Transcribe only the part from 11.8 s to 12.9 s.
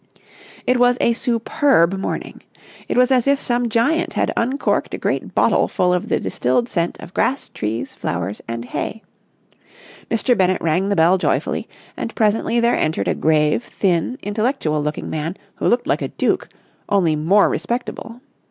and presently there